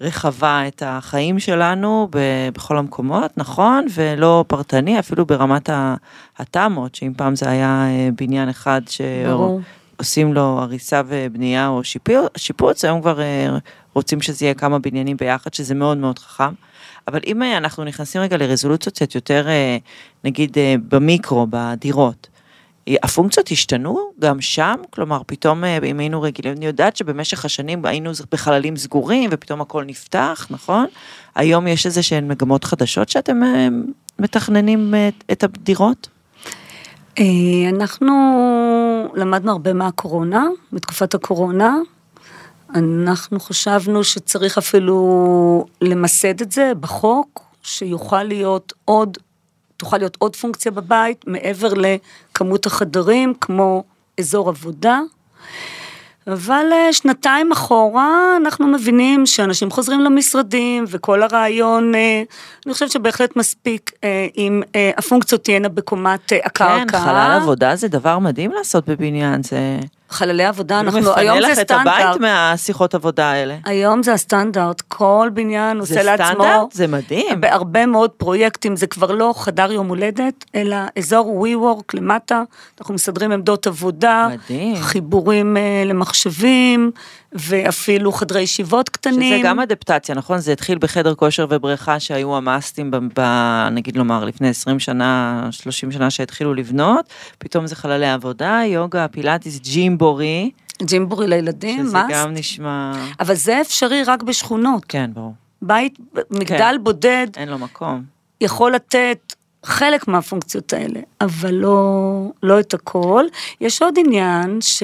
[0.00, 2.08] רחבה את החיים שלנו
[2.54, 3.86] בכל המקומות, נכון?
[3.94, 5.70] ולא פרטני, אפילו ברמת
[6.38, 11.80] התמ"אות, שאם פעם זה היה אה, בניין אחד שעושים לו הריסה ובנייה או
[12.36, 13.20] שיפוץ, היום כבר
[13.94, 16.52] רוצים שזה יהיה כמה בניינים ביחד, שזה מאוד מאוד חכם.
[17.08, 19.76] אבל אם אה, אנחנו נכנסים רגע לרזולוציות קצת יותר, אה,
[20.24, 22.28] נגיד אה, במיקרו, בדירות,
[23.02, 24.74] הפונקציות השתנו גם שם?
[24.90, 30.46] כלומר, פתאום אם היינו רגילים, אני יודעת שבמשך השנים היינו בחללים סגורים ופתאום הכל נפתח,
[30.50, 30.86] נכון?
[31.34, 33.40] היום יש איזה שהן מגמות חדשות שאתם
[34.18, 34.94] מתכננים
[35.32, 36.08] את הדירות?
[37.72, 38.12] אנחנו
[39.14, 41.76] למדנו הרבה מהקורונה, בתקופת הקורונה,
[42.74, 49.18] אנחנו חשבנו שצריך אפילו למסד את זה בחוק, שיוכל להיות עוד,
[49.76, 53.84] תוכל להיות עוד פונקציה בבית, מעבר לכמות החדרים, כמו
[54.20, 55.00] אזור עבודה.
[56.26, 62.22] אבל אה, שנתיים אחורה אנחנו מבינים שאנשים חוזרים למשרדים וכל הרעיון, אה,
[62.66, 64.62] אני חושבת שבהחלט מספיק אה, אם
[64.96, 66.84] הפונקציות תהיינה בקומת הקרקע.
[66.92, 69.78] כן, חלל עבודה זה דבר מדהים לעשות בבניין, זה...
[70.10, 71.80] חללי עבודה, אנחנו, היום זה סטנדרט.
[71.80, 73.56] מפנה לך את הבית מהשיחות עבודה האלה.
[73.64, 76.26] היום זה הסטנדרט, כל בניין עושה לעצמו.
[76.26, 76.72] זה סטנדרט?
[76.72, 77.40] זה מדהים.
[77.40, 82.42] בהרבה מאוד פרויקטים, זה כבר לא חדר יום הולדת, אלא אזור WeWork למטה,
[82.80, 84.28] אנחנו מסדרים עמדות עבודה.
[84.32, 84.76] מדהים.
[84.76, 86.90] חיבורים uh, למחשבים,
[87.32, 89.38] ואפילו חדרי ישיבות קטנים.
[89.38, 90.38] שזה גם אדפטציה, נכון?
[90.38, 93.20] זה התחיל בחדר כושר ובריכה שהיו ה must־ים, ב, ב,
[93.70, 99.58] נגיד לומר, לפני 20 שנה, 30 שנה שהתחילו לבנות, פתאום זה חללי עבודה, יוגה, פילאטיס,
[99.58, 100.50] ג'ימבורי.
[100.82, 101.90] ג'ימבורי לילדים, must.
[101.90, 102.92] שזה גם נשמע...
[103.20, 104.84] אבל זה אפשרי רק בשכונות.
[104.88, 105.34] כן, ברור.
[105.62, 105.98] בית,
[106.30, 106.84] מגדל כן.
[106.84, 107.26] בודד.
[107.36, 108.02] אין לו מקום.
[108.40, 113.24] יכול לתת חלק מהפונקציות האלה, אבל לא, לא את הכל.
[113.60, 114.82] יש עוד עניין ש...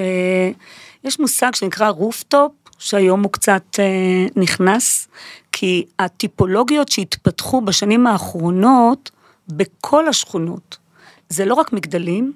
[1.07, 5.09] יש מושג שנקרא rooftop, שהיום הוא קצת אה, נכנס,
[5.53, 9.11] כי הטיפולוגיות שהתפתחו בשנים האחרונות
[9.49, 10.79] בכל השכונות,
[11.29, 12.33] זה לא רק מגדלים,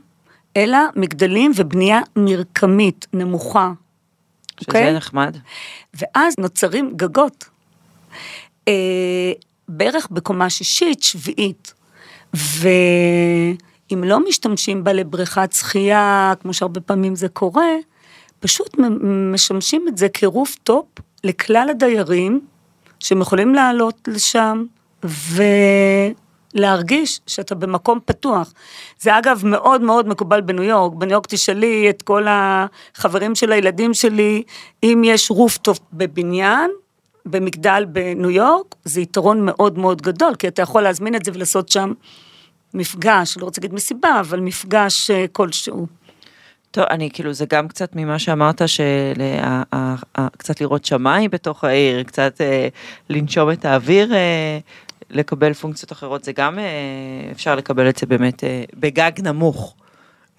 [0.56, 3.72] אלא מגדלים ובנייה מרקמית, נמוכה.
[4.60, 4.66] שזה okay?
[4.66, 4.92] אוקיי?
[4.94, 5.36] נחמד.
[5.94, 7.44] ואז נוצרים גגות.
[8.68, 9.32] אה,
[9.68, 11.74] בערך בקומה שישית, שביעית.
[12.34, 17.72] ואם לא משתמשים בה לבריכת שחייה, כמו שהרבה פעמים זה קורה,
[18.40, 18.76] פשוט
[19.32, 20.86] משמשים את זה כ rooftop
[21.24, 22.40] לכלל הדיירים,
[23.00, 24.64] שהם יכולים לעלות לשם
[26.54, 28.52] ולהרגיש שאתה במקום פתוח.
[29.00, 33.94] זה אגב מאוד מאוד מקובל בניו יורק, בניו יורק תשאלי את כל החברים של הילדים
[33.94, 34.42] שלי,
[34.82, 36.70] אם יש rooftop בבניין,
[37.26, 41.68] במגדל בניו יורק, זה יתרון מאוד מאוד גדול, כי אתה יכול להזמין את זה ולעשות
[41.68, 41.92] שם
[42.74, 45.86] מפגש, לא רוצה להגיד מסיבה, אבל מפגש אה, כלשהו.
[46.70, 52.68] טוב, אני כאילו, זה גם קצת ממה שאמרת, שקצת לראות שמיים בתוך העיר, קצת אה,
[53.08, 54.58] לנשום את האוויר, אה,
[55.10, 56.64] לקבל פונקציות אחרות, זה גם אה,
[57.32, 59.74] אפשר לקבל את זה באמת אה, בגג נמוך.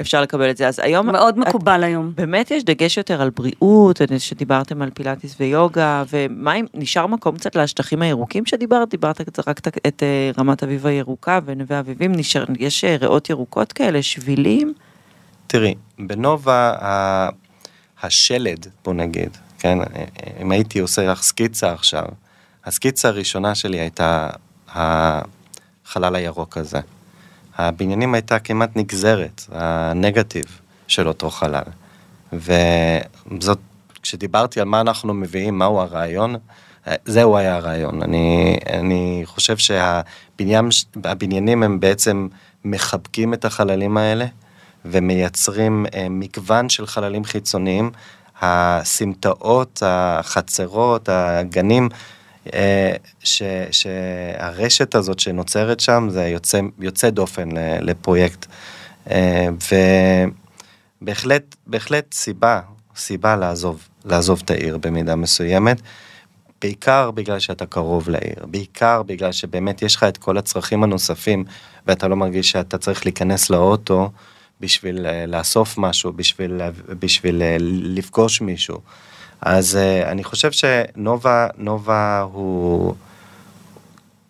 [0.02, 1.08] אפשר לקבל את זה, אז היום...
[1.12, 2.12] מאוד מקובל את, היום.
[2.16, 7.56] באמת יש דגש יותר על בריאות, שדיברתם על פילאטיס ויוגה, ומה אם נשאר מקום קצת
[7.56, 8.90] לשטחים הירוקים שדיברת?
[8.90, 13.74] דיברת רק את, את אה, רמת אביב הירוקה ונווה אביבים, נשאר, יש אה, ריאות ירוקות
[13.74, 14.74] כאלה, שבילים?
[15.52, 16.74] תראי, בנובה
[18.04, 19.78] השלד, בוא נגיד, כן,
[20.42, 22.06] אם הייתי עושה לך סקיצה עכשיו,
[22.66, 24.30] הסקיצה הראשונה שלי הייתה
[24.70, 26.80] החלל הירוק הזה.
[27.58, 30.46] הבניינים הייתה כמעט נגזרת, הנגטיב
[30.88, 31.64] של אותו חלל.
[32.34, 33.60] וזאת,
[34.02, 36.36] כשדיברתי על מה אנחנו מביאים, מהו הרעיון,
[37.06, 38.04] זהו היה הרעיון.
[38.04, 42.28] אני, אני חושב שהבניינים הם בעצם
[42.66, 44.26] מחבקים את החללים האלה,
[44.86, 47.92] ומייצרים אה, מגוון של חללים חיצוניים.
[48.42, 51.90] הסמטאות, החצרות, הגנים,
[52.54, 57.50] אה, ש, שהרשת הזאת שנוצרת שם זה יוצא, יוצא דופן
[57.82, 58.46] לפרויקט.
[59.12, 59.48] אה,
[61.02, 62.60] ובהחלט, בהחלט סיבה,
[62.96, 65.82] סיבה לעזוב, לעזוב את העיר במידה מסוימת.
[66.62, 71.44] בעיקר בגלל שאתה קרוב לעיר, בעיקר בגלל שבאמת יש לך את כל הצרכים הנוספים
[71.88, 74.10] ואתה לא מרגיש שאתה צריך להיכנס לאוטו
[74.62, 76.62] בשביל אה, לאסוף משהו, בשביל,
[77.00, 78.78] בשביל אה, לפגוש מישהו.
[79.42, 82.96] אז אה, אני חושב שנובה, נובה הוא...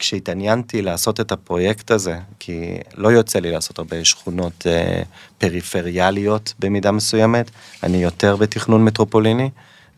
[0.01, 5.01] כשהתעניינתי לעשות את הפרויקט הזה, כי לא יוצא לי לעשות הרבה שכונות אה,
[5.37, 7.51] פריפריאליות במידה מסוימת,
[7.83, 9.49] אני יותר בתכנון מטרופוליני,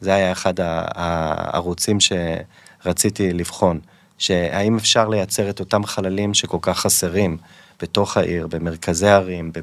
[0.01, 3.79] זה היה אחד הערוצים שרציתי לבחון,
[4.17, 7.37] שהאם אפשר לייצר את אותם חללים שכל כך חסרים
[7.81, 9.59] בתוך העיר, במרכזי הערים, ב...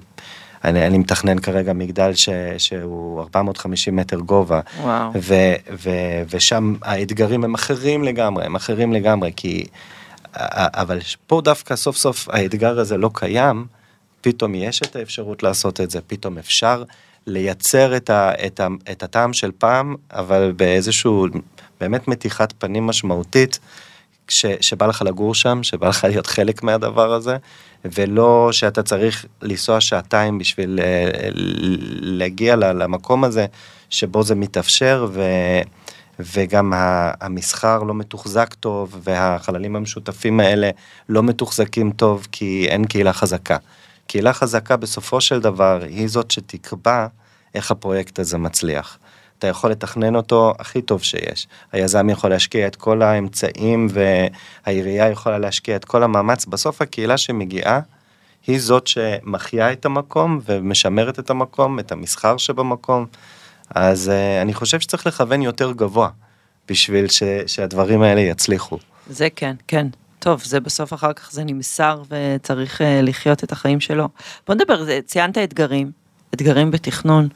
[0.64, 5.10] אני, אני מתכנן כרגע מגדל ש, שהוא 450 מטר גובה, וואו.
[5.22, 5.34] ו,
[5.72, 5.90] ו,
[6.30, 9.64] ושם האתגרים הם אחרים לגמרי, הם אחרים לגמרי, כי,
[10.34, 13.66] אבל פה דווקא סוף סוף האתגר הזה לא קיים,
[14.20, 16.84] פתאום יש את האפשרות לעשות את זה, פתאום אפשר
[17.26, 21.26] לייצר את, ה, את, ה, את הטעם של פעם, אבל באיזשהו
[21.80, 23.58] באמת מתיחת פנים משמעותית.
[24.30, 27.36] ש, שבא לך לגור שם, שבא לך להיות חלק מהדבר הזה,
[27.84, 31.28] ולא שאתה צריך לנסוע שעתיים בשביל אה,
[32.00, 33.46] להגיע למקום הזה
[33.90, 35.22] שבו זה מתאפשר, ו,
[36.18, 36.72] וגם
[37.20, 40.70] המסחר לא מתוחזק טוב, והחללים המשותפים האלה
[41.08, 43.56] לא מתוחזקים טוב, כי אין קהילה חזקה.
[44.06, 47.06] קהילה חזקה בסופו של דבר היא זאת שתקבע
[47.54, 48.98] איך הפרויקט הזה מצליח.
[49.40, 51.46] אתה יכול לתכנן אותו הכי טוב שיש.
[51.72, 56.46] היזם יכול להשקיע את כל האמצעים והעירייה יכולה להשקיע את כל המאמץ.
[56.46, 57.80] בסוף הקהילה שמגיעה
[58.46, 63.06] היא זאת שמחיה את המקום ומשמרת את המקום, את המסחר שבמקום.
[63.74, 66.08] אז uh, אני חושב שצריך לכוון יותר גבוה
[66.68, 68.78] בשביל ש, שהדברים האלה יצליחו.
[69.10, 69.86] זה כן, כן.
[70.18, 74.08] טוב, זה בסוף אחר כך זה נמסר וצריך uh, לחיות את החיים שלו.
[74.46, 75.90] בוא נדבר, ציינת אתגרים,
[76.34, 77.28] אתגרים בתכנון.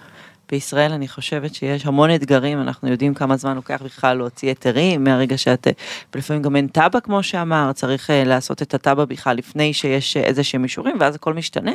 [0.55, 5.39] בישראל אני חושבת שיש המון אתגרים, אנחנו יודעים כמה זמן לוקח בכלל להוציא היתרים, מהרגע
[5.39, 5.69] שאת,
[6.15, 10.23] ולפעמים גם אין תב"ע כמו שאמר, צריך אה, לעשות את התב"ע בכלל לפני שיש אה,
[10.23, 11.73] איזה שהם אישורים, ואז הכל משתנה.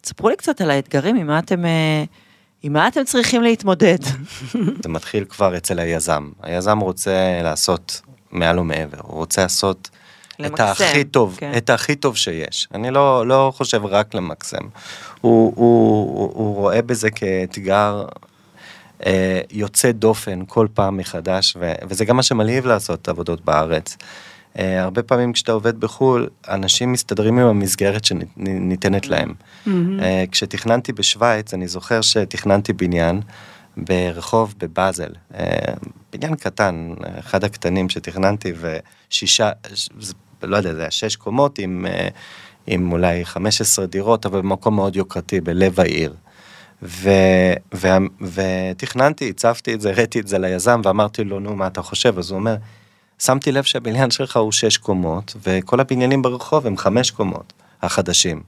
[0.00, 1.64] תספרו לי קצת על האתגרים, עם מה אתם...
[1.64, 2.04] אה,
[2.62, 3.98] עם מה אתם צריכים להתמודד?
[4.82, 6.30] זה מתחיל כבר אצל היזם.
[6.42, 9.90] היזם רוצה לעשות מעל ומעבר, הוא רוצה לעשות
[10.38, 11.52] למקסם, את הכי טוב, כן.
[11.56, 12.68] את הכי טוב שיש.
[12.74, 14.64] אני לא, לא חושב רק למקסם.
[15.20, 18.04] הוא, הוא, הוא, הוא רואה בזה כאתגר
[19.06, 23.96] אה, יוצא דופן כל פעם מחדש, ו, וזה גם מה שמלהיב לעשות עבודות בארץ.
[24.58, 29.34] אה, הרבה פעמים כשאתה עובד בחו"ל, אנשים מסתדרים עם המסגרת שניתנת להם.
[29.34, 29.70] Mm-hmm.
[30.02, 33.20] אה, כשתכננתי בשוויץ, אני זוכר שתכננתי בניין.
[33.86, 35.74] ברחוב בבאזל, אה,
[36.12, 39.50] בניין קטן, אחד הקטנים שתכננתי, ושישה,
[40.42, 42.08] לא יודע, זה היה שש קומות עם, אה,
[42.66, 46.14] עם אולי 15 דירות, אבל במקום מאוד יוקרתי, בלב העיר.
[46.82, 47.10] ו,
[47.74, 47.88] ו,
[48.20, 52.18] ותכננתי, הצבתי את זה, הראיתי את זה ליזם ואמרתי לו, נו, מה אתה חושב?
[52.18, 52.56] אז הוא אומר,
[53.18, 58.42] שמתי לב שהבניין שלך הוא שש קומות, וכל הבניינים ברחוב הם חמש קומות, החדשים.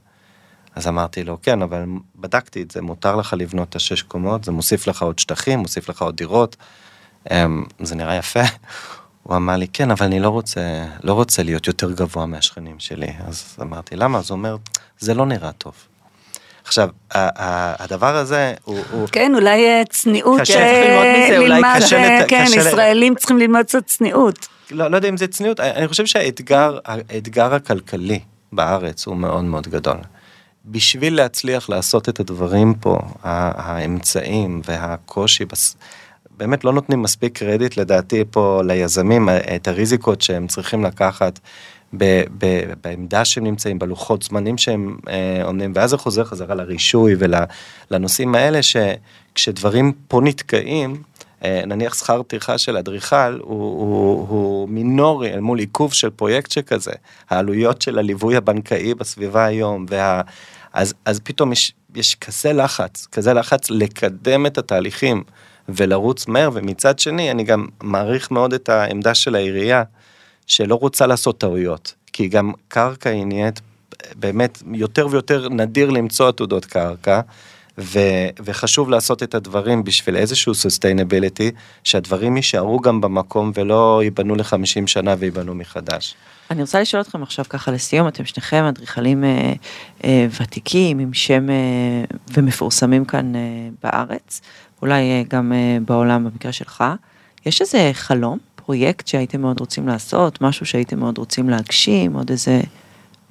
[0.75, 4.51] אז אמרתי לו, כן, אבל בדקתי את זה, מותר לך לבנות את השש קומות, זה
[4.51, 6.55] מוסיף לך עוד שטחים, מוסיף לך עוד דירות,
[7.31, 8.41] אמ, זה נראה יפה.
[9.23, 13.07] הוא אמר לי, כן, אבל אני לא רוצה, לא רוצה להיות יותר גבוה מהשכנים שלי.
[13.27, 14.17] אז אמרתי, למה?
[14.17, 14.55] אז הוא אומר,
[14.99, 15.73] זה לא נראה טוב.
[16.63, 16.89] עכשיו,
[17.79, 19.07] הדבר הזה הוא...
[19.11, 20.41] כן, אולי אה, צניעות.
[20.41, 21.97] קשה אה, ללמוד מזה, אולי קשה...
[21.97, 24.47] אה, כן, ישראלים צריכים ללמוד קצת צניעות.
[24.71, 28.19] לא, לא יודע אם זה צניעות, אני חושב שהאתגר האתגר הכלכלי
[28.51, 29.97] בארץ הוא מאוד מאוד גדול.
[30.65, 35.45] בשביל להצליח לעשות את הדברים פה, האמצעים והקושי,
[36.41, 41.39] באמת לא נותנים מספיק קרדיט לדעתי פה ליזמים, את הריזיקות שהם צריכים לקחת
[41.97, 47.15] ב, ב, בעמדה שהם נמצאים, בלוחות זמנים שהם אה, עומדים, ואז זה חוזר חזרה לרישוי
[47.89, 51.01] ולנושאים האלה, שכשדברים פה נתקעים,
[51.43, 56.51] אה, נניח שכר טרחה של אדריכל הוא, הוא, הוא מינורי אל מול עיכוב של פרויקט
[56.51, 56.93] שכזה,
[57.29, 60.21] העלויות של הליווי הבנקאי בסביבה היום, וה,
[60.73, 65.23] אז, אז פתאום יש, יש כזה לחץ, כזה לחץ לקדם את התהליכים.
[65.75, 69.83] ולרוץ מהר, ומצד שני אני גם מעריך מאוד את העמדה של העירייה,
[70.47, 73.61] שלא רוצה לעשות טעויות, כי גם קרקע היא נהיית
[74.15, 77.21] באמת יותר ויותר נדיר למצוא עתודות קרקע.
[77.77, 77.99] ו,
[78.39, 81.51] וחשוב לעשות את הדברים בשביל איזשהו sustainability,
[81.83, 86.15] שהדברים יישארו גם במקום ולא ייבנו ל-50 שנה וייבנו מחדש.
[86.51, 89.53] אני רוצה לשאול אתכם עכשיו ככה לסיום, אתם שניכם אדריכלים אה,
[90.03, 91.55] אה, ותיקים עם שם אה,
[92.33, 93.41] ומפורסמים כאן אה,
[93.83, 94.41] בארץ.
[94.81, 96.83] אולי אה, גם אה, בעולם במקרה שלך,
[97.45, 102.61] יש איזה חלום, פרויקט שהייתם מאוד רוצים לעשות, משהו שהייתם מאוד רוצים להגשים, עוד איזה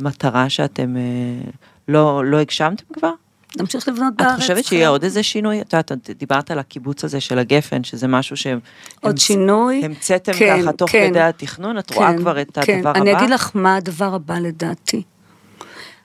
[0.00, 1.50] מטרה שאתם אה,
[1.88, 3.12] לא, לא הגשמתם כבר?
[3.58, 4.32] נמשיך לבנות בארץ.
[4.32, 5.60] את חושבת שיהיה עוד איזה שינוי?
[5.60, 8.58] את יודעת, דיברת על הקיבוץ הזה של הגפן, שזה משהו שהם...
[9.00, 9.22] עוד המצ...
[9.22, 9.84] שינוי?
[9.84, 12.76] המצאתם כן, ככה תוך כן, כדי התכנון, את כן, רואה כבר את כן.
[12.76, 13.00] הדבר הבא?
[13.00, 15.02] אני אגיד לך מה הדבר הבא לדעתי.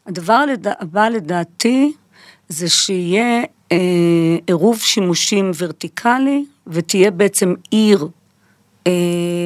[0.08, 0.44] הדבר
[0.80, 1.94] הבא לדעתי
[2.50, 3.44] זה שיהיה
[4.48, 8.08] עירוב שימושים ורטיקלי, ותהיה בעצם עיר,
[8.88, 8.92] אה,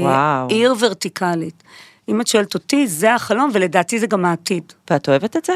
[0.01, 0.47] וואו.
[0.49, 1.63] עיר ורטיקלית.
[2.09, 4.63] אם את שואלת אותי, זה החלום, ולדעתי זה גם העתיד.
[4.89, 5.53] ואת אוהבת את זה?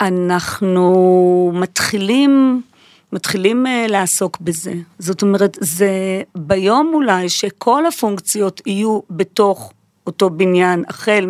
[0.00, 2.62] אנחנו מתחילים,
[3.12, 4.72] מתחילים uh, לעסוק בזה.
[4.98, 9.72] זאת אומרת, זה ביום אולי שכל הפונקציות יהיו בתוך
[10.06, 11.26] אותו בניין, החל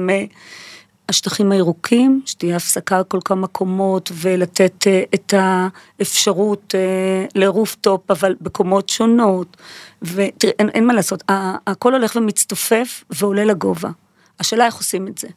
[1.11, 8.89] מהשטחים הירוקים, שתהיה הפסקה כל כמה מקומות, ולתת אה, את האפשרות אה, לרופטופ, אבל בקומות
[8.89, 9.57] שונות,
[10.03, 11.23] ותראה, אין, אין מה לעשות,
[11.67, 13.91] הכל הולך ומצטופף ועולה לגובה.
[14.41, 15.29] השאלה איך עושים את זה.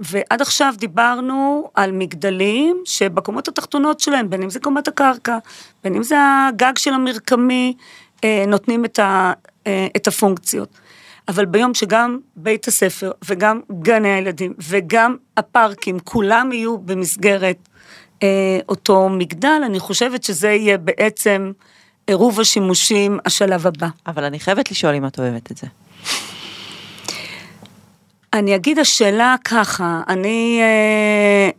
[0.00, 5.38] ועד עכשיו דיברנו על מגדלים שבקומות התחתונות שלהם, בין אם זה קומת הקרקע,
[5.84, 6.16] בין אם זה
[6.48, 7.74] הגג של המרקמי,
[8.24, 9.32] אה, נותנים את, ה,
[9.96, 10.78] את הפונקציות.
[11.28, 17.68] אבל ביום שגם בית הספר וגם גני הילדים וגם הפארקים, כולם יהיו במסגרת
[18.22, 21.52] אה, אותו מגדל, אני חושבת שזה יהיה בעצם
[22.06, 23.88] עירוב השימושים השלב הבא.
[24.06, 25.66] אבל אני חייבת לשאול אם את אוהבת את זה.
[28.32, 30.60] אני אגיד השאלה ככה, אני...
[30.62, 31.50] אה,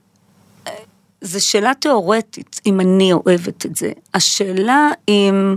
[1.21, 3.91] זו שאלה תיאורטית, אם אני אוהבת את זה.
[4.13, 5.55] השאלה אם,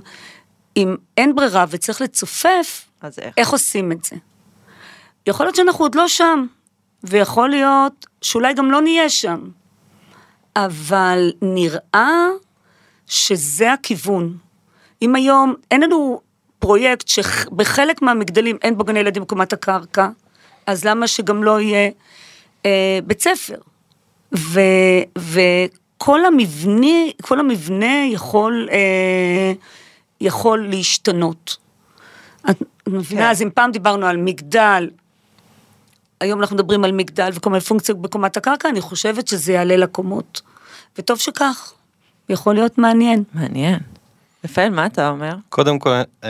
[0.76, 3.34] אם אין ברירה וצריך לצופף, אז איך?
[3.36, 4.16] איך עושים את זה.
[5.26, 6.46] יכול להיות שאנחנו עוד לא שם,
[7.04, 9.40] ויכול להיות שאולי גם לא נהיה שם,
[10.56, 12.28] אבל נראה
[13.06, 14.36] שזה הכיוון.
[15.02, 16.20] אם היום אין לנו
[16.58, 20.08] פרויקט שבחלק מהמגדלים אין בו גני ילדים בקומת הקרקע,
[20.66, 21.90] אז למה שגם לא יהיה
[22.66, 23.58] אה, בית ספר?
[24.36, 24.60] ו,
[25.18, 29.52] וכל המבנה, כל המבנה יכול, אה,
[30.20, 31.61] יכול להשתנות.
[32.50, 33.20] את מבינה?
[33.20, 33.30] כן.
[33.30, 34.90] אז אם פעם דיברנו על מגדל,
[36.20, 40.40] היום אנחנו מדברים על מגדל וכל מיני פונקציות בקומת הקרקע, אני חושבת שזה יעלה לקומות.
[40.98, 41.72] וטוב שכך,
[42.28, 43.24] יכול להיות מעניין.
[43.34, 43.78] מעניין.
[44.44, 45.34] רפאל, מה אתה אומר?
[45.48, 45.90] קודם כל,
[46.24, 46.28] אמ,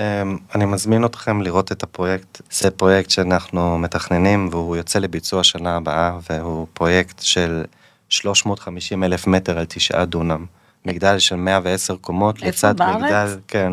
[0.54, 2.40] אני מזמין אתכם לראות את הפרויקט.
[2.50, 7.64] זה פרויקט שאנחנו מתכננים והוא יוצא לביצוע שנה הבאה, והוא פרויקט של
[8.08, 10.46] 350 אלף מטר על תשעה דונם.
[10.84, 13.02] מגדל של 110 קומות, לצד בארץ?
[13.02, 13.72] מגדל, כן,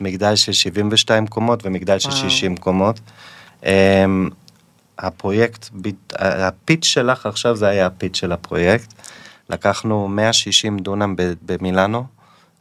[0.00, 3.00] מגדל של 72 קומות ומגדל של 60 קומות.
[3.62, 3.66] Um,
[4.98, 5.68] הפרויקט,
[6.18, 8.92] הפיץ' שלך עכשיו זה היה הפיץ' של הפרויקט.
[9.50, 12.04] לקחנו 160 דונם במילאנו,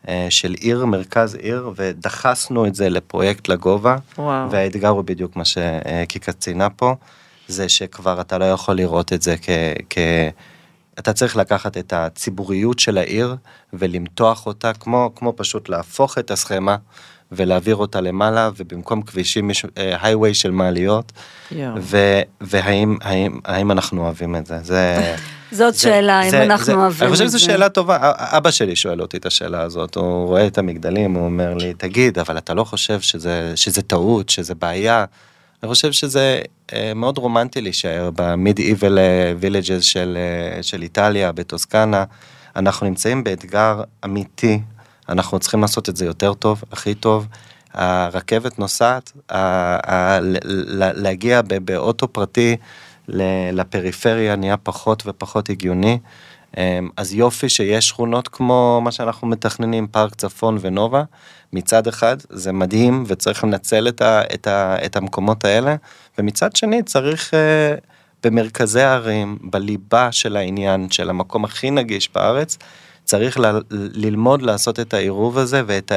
[0.08, 3.96] אה, של עיר, מרכז עיר, ודחסנו את זה לפרויקט לגובה.
[4.18, 4.52] וואו.
[4.52, 6.96] והאתגר הוא בדיוק מה שקיקה ציינה פה,
[7.48, 9.50] זה שכבר אתה לא יכול לראות את זה כ...
[9.90, 9.98] כ...
[11.00, 13.36] אתה צריך לקחת את הציבוריות של העיר
[13.74, 16.78] ולמתוח אותה, כמו, כמו פשוט להפוך את הסכמה
[17.32, 21.12] ולהעביר אותה למעלה, ובמקום כבישים יש הייווי uh, של מעליות,
[22.42, 24.60] והאם האם, האם אנחנו אוהבים את זה?
[24.64, 25.16] זה...
[25.52, 27.06] זאת זה, שאלה, זה, אם אנחנו זה, אוהבים את זה.
[27.06, 30.58] אני חושב שזו שאלה טובה, אבא שלי שואל אותי את השאלה הזאת, הוא רואה את
[30.58, 35.06] המגדלים, הוא אומר לי, תגיד, אבל אתה לא חושב שזה, שזה טעות, שזה בעיה?
[35.64, 36.42] אני חושב שזה
[36.74, 38.10] אה, מאוד רומנטי להישאר
[39.42, 42.04] villages של, אה, של איטליה, בטוסקנה.
[42.56, 44.60] אנחנו נמצאים באתגר אמיתי,
[45.10, 47.28] אנחנו צריכים לעשות את זה יותר טוב, הכי טוב.
[47.74, 49.12] הרכבת נוסעת,
[50.96, 52.56] להגיע באוטו פרטי
[53.54, 56.00] לפריפריה נהיה פחות ופחות הגיוני.
[56.58, 61.04] אמ, אז יופי שיש שכונות כמו מה שאנחנו מתכננים, פארק צפון ונובה,
[61.54, 65.76] מצד אחד זה מדהים וצריך לנצל את, ה, את, ה, את המקומות האלה,
[66.18, 67.80] ומצד שני צריך uh,
[68.24, 72.58] במרכזי הערים, בליבה של העניין, של המקום הכי נגיש בארץ,
[73.10, 75.92] צריך ל, ללמוד לעשות את העירוב הזה ואת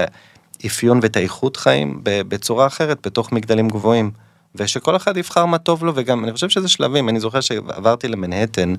[0.64, 4.10] האפיון ואת האיכות חיים בצורה אחרת בתוך מגדלים גבוהים.
[4.54, 8.74] ושכל אחד יבחר מה טוב לו וגם אני חושב שזה שלבים אני זוכר שעברתי למנהטן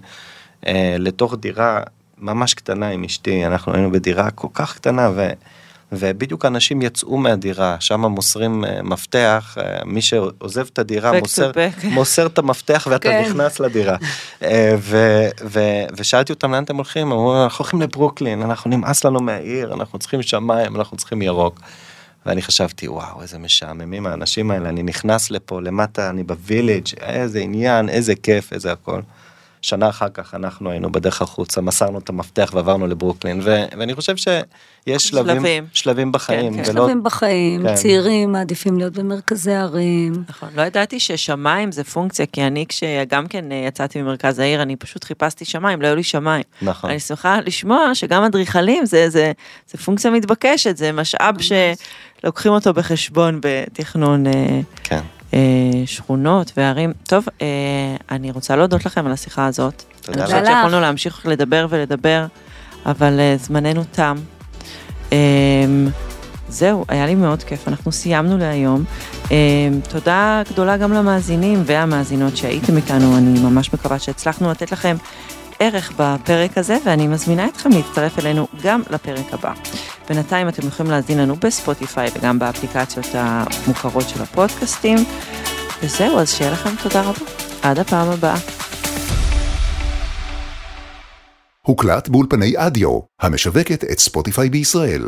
[0.67, 1.81] אה, לתוך דירה
[2.17, 5.29] ממש קטנה עם אשתי אנחנו היינו בדירה כל כך קטנה ו...
[5.99, 11.51] ובדיוק אנשים יצאו מהדירה, שם מוסרים uh, מפתח, uh, מי שעוזב את הדירה מוסר,
[11.95, 13.21] מוסר את המפתח ואתה כן.
[13.25, 13.95] נכנס לדירה.
[14.39, 14.45] uh,
[14.77, 15.59] ו, ו,
[15.97, 20.21] ושאלתי אותם לאן אתם הולכים, אמרו אנחנו הולכים לברוקלין, אנחנו נמאס לנו מהעיר, אנחנו צריכים
[20.21, 21.59] שמיים, אנחנו צריכים ירוק.
[22.25, 27.89] ואני חשבתי וואו איזה משעממים האנשים האלה, אני נכנס לפה למטה, אני בוויליג', איזה עניין,
[27.89, 29.01] איזה כיף, איזה הכל.
[29.63, 34.15] שנה אחר כך אנחנו היינו בדרך החוצה, מסרנו את המפתח ועברנו לברוקלין, ו- ואני חושב
[34.17, 36.53] שיש שלבים, שלבים, שלבים בחיים.
[36.53, 36.71] כן, כן.
[36.71, 36.81] ולא...
[36.81, 37.75] שלבים בחיים, כן.
[37.75, 40.23] צעירים מעדיפים להיות במרכזי ערים.
[40.29, 44.75] נכון, לא ידעתי ששמיים זה פונקציה, כי אני כשגם כן אה, יצאתי ממרכז העיר, אני
[44.75, 46.43] פשוט חיפשתי שמיים, לא היו לי שמיים.
[46.61, 46.89] נכון.
[46.89, 49.31] אני שמחה לשמוע שגם אדריכלים זה, זה,
[49.67, 54.27] זה פונקציה מתבקשת, זה משאב שלוקחים אותו בחשבון בתכנון.
[54.27, 55.01] אה, כן.
[55.33, 55.39] אה,
[55.85, 56.93] שכונות וערים.
[57.07, 57.47] טוב, אה,
[58.11, 59.83] אני רוצה להודות לכם על השיחה הזאת.
[60.01, 60.31] תודה לך.
[60.31, 62.25] אני חושבת שיכולנו להמשיך לדבר ולדבר,
[62.85, 64.15] אבל אה, זמננו תם.
[66.49, 68.83] זהו, היה לי מאוד כיף, אנחנו סיימנו להיום.
[69.89, 74.95] תודה גדולה גם למאזינים והמאזינות שהייתם איתנו, אני ממש מקווה שהצלחנו לתת לכם
[75.59, 79.53] ערך בפרק הזה, ואני מזמינה אתכם להצטרף אלינו גם לפרק הבא.
[80.09, 84.97] בינתיים אתם יכולים להזין לנו בספוטיפיי וגם באפליקציות המוכרות של הפודקאסטים.
[85.83, 87.25] וזהו, אז שיהיה לכם תודה רבה.
[87.61, 88.37] עד הפעם הבאה.
[91.61, 95.03] הוקלט באולפני אדיו, המשווקת את ספוטיפיי בישראל.